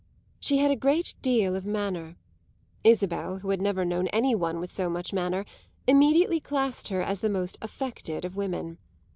[0.39, 2.15] She had a great deal of manner;
[2.83, 5.45] Isabel, who had never known any one with so much manner,
[5.85, 8.79] immediately classed her as the most affected of women.